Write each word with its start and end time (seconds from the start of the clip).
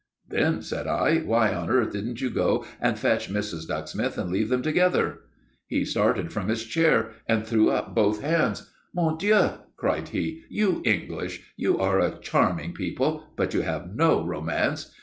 '""Then," 0.29 0.63
said 0.63 0.87
I, 0.87 1.17
"why 1.19 1.53
on 1.53 1.69
earth 1.69 1.91
didn't 1.93 2.21
you 2.21 2.31
go 2.31 2.65
and 2.79 2.97
fetch 2.97 3.29
Mrs. 3.31 3.67
Ducksmith 3.67 4.17
and 4.17 4.31
leave 4.31 4.49
them 4.49 4.63
together?" 4.63 5.19
He 5.67 5.85
started 5.85 6.33
from 6.33 6.47
his 6.47 6.63
chair 6.63 7.11
and 7.27 7.45
threw 7.45 7.69
up 7.69 7.93
both 7.93 8.21
hands. 8.23 8.71
"Mon 8.95 9.19
Dieu!" 9.19 9.49
cried 9.77 10.09
he. 10.09 10.41
"You 10.49 10.81
English! 10.85 11.43
You 11.55 11.77
are 11.77 11.99
a 11.99 12.17
charming 12.17 12.73
people, 12.73 13.25
but 13.35 13.53
you 13.53 13.61
have 13.61 13.95
no 13.95 14.25
romance. 14.25 14.91